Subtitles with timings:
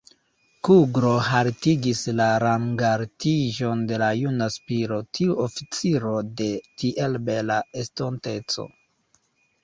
[0.67, 6.47] Kuglo haltigis la rangaltiĝon de la juna Spiro, tiu oficiro de
[6.83, 8.67] tiel bela estonteco!